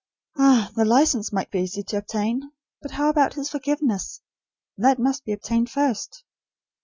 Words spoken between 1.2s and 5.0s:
might be easy to obtain; but how about his forgiveness? That